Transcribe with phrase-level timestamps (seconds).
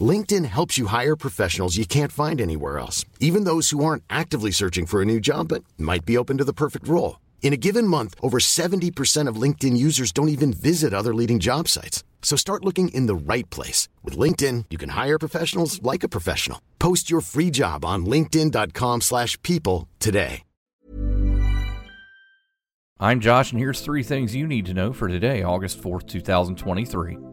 [0.00, 4.52] LinkedIn helps you hire professionals you can't find anywhere else, even those who aren't actively
[4.52, 7.18] searching for a new job but might be open to the perfect role.
[7.42, 11.66] In a given month, over 70% of LinkedIn users don't even visit other leading job
[11.66, 12.04] sites.
[12.22, 13.88] So start looking in the right place.
[14.04, 16.60] With LinkedIn, you can hire professionals like a professional.
[16.78, 20.42] Post your free job on linkedin.com slash people today.
[23.02, 27.29] I'm Josh, and here's three things you need to know for today, August 4th, 2023.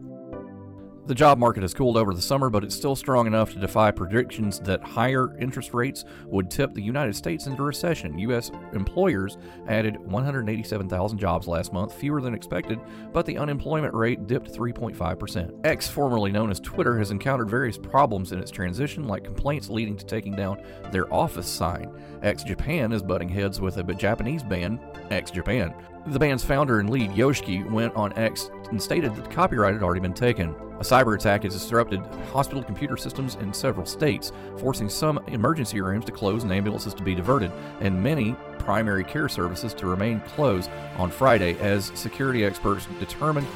[1.08, 3.90] The job market has cooled over the summer, but it's still strong enough to defy
[3.90, 8.18] predictions that higher interest rates would tip the United States into recession.
[8.18, 8.50] U.S.
[8.74, 12.78] employers added 187,000 jobs last month, fewer than expected,
[13.10, 15.64] but the unemployment rate dipped 3.5%.
[15.64, 19.96] X, formerly known as Twitter, has encountered various problems in its transition, like complaints leading
[19.96, 21.90] to taking down their office sign.
[22.22, 25.72] X Japan is butting heads with a Japanese band, X Japan.
[26.06, 29.82] The band's founder and lead, Yoshiki, went on X and stated that the copyright had
[29.82, 30.54] already been taken.
[30.78, 32.00] A cyber attack has disrupted
[32.32, 37.02] hospital computer systems in several states, forcing some emergency rooms to close and ambulances to
[37.02, 42.86] be diverted, and many primary care services to remain closed on Friday as security experts
[43.00, 43.46] determined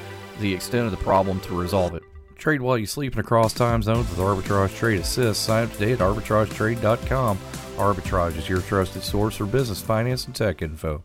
[0.40, 2.02] the extent of the problem to resolve it.
[2.36, 5.44] Trade while you sleep and across time zones with Arbitrage Trade Assist.
[5.44, 7.38] Sign up today at arbitragetrade.com.
[7.76, 11.04] Arbitrage is your trusted source for business, finance, and tech info.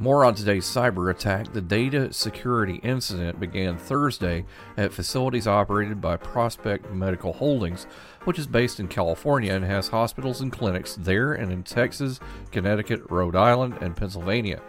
[0.00, 1.52] More on today's cyber attack.
[1.52, 4.46] The data security incident began Thursday
[4.78, 7.86] at facilities operated by Prospect Medical Holdings,
[8.24, 12.18] which is based in California and has hospitals and clinics there and in Texas,
[12.50, 14.62] Connecticut, Rhode Island, and Pennsylvania.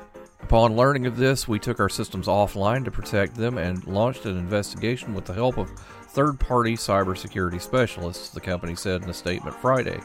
[0.43, 4.37] Upon learning of this, we took our systems offline to protect them and launched an
[4.37, 5.71] investigation with the help of
[6.11, 9.99] third party cybersecurity specialists, the company said in a statement Friday.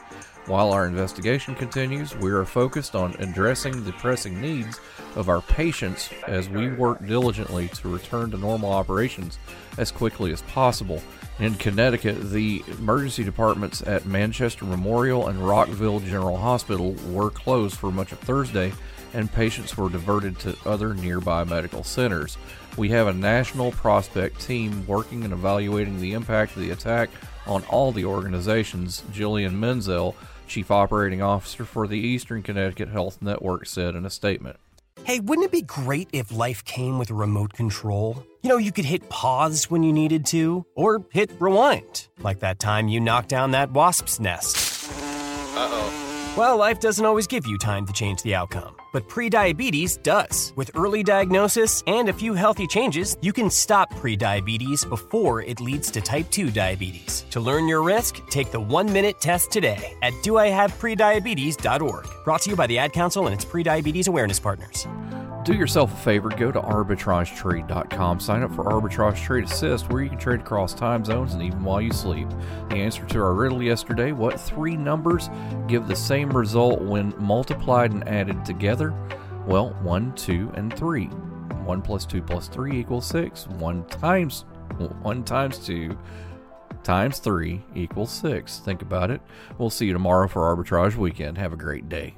[0.45, 4.79] While our investigation continues, we are focused on addressing the pressing needs
[5.15, 9.37] of our patients as we work diligently to return to normal operations
[9.77, 11.01] as quickly as possible.
[11.39, 17.91] In Connecticut, the emergency departments at Manchester Memorial and Rockville General Hospital were closed for
[17.91, 18.71] much of Thursday,
[19.13, 22.37] and patients were diverted to other nearby medical centers.
[22.77, 27.09] We have a national prospect team working and evaluating the impact of the attack
[27.47, 30.15] on all the organizations, Jillian Menzel
[30.47, 34.57] Chief Operating Officer for the Eastern Connecticut Health Network said in a statement.
[35.05, 38.23] Hey, wouldn't it be great if life came with a remote control?
[38.43, 42.59] You know, you could hit pause when you needed to, or hit rewind, like that
[42.59, 44.66] time you knocked down that wasp's nest.
[46.37, 50.53] Well, life doesn't always give you time to change the outcome, but prediabetes does.
[50.55, 55.89] With early diagnosis and a few healthy changes, you can stop prediabetes before it leads
[55.89, 57.25] to type 2 diabetes.
[57.31, 62.07] To learn your risk, take the one minute test today at doihaveprediabetes.org.
[62.23, 64.85] Brought to you by the Ad Council and its prediabetes awareness partners.
[65.47, 70.09] Do yourself a favor, go to arbitragetrade.com, sign up for Arbitrage Trade Assist, where you
[70.09, 72.27] can trade across time zones and even while you sleep.
[72.67, 75.29] The answer to our riddle yesterday what three numbers
[75.69, 78.93] give the same result when multiplied and added together?
[79.45, 81.05] Well, 1, 2, and 3.
[81.05, 83.47] 1 plus 2 plus 3 equals 6.
[83.47, 84.43] 1 times
[85.01, 85.97] 1 times 2
[86.83, 88.59] times 3 equals 6.
[88.59, 89.21] Think about it.
[89.57, 91.37] We'll see you tomorrow for Arbitrage Weekend.
[91.37, 92.17] Have a great day.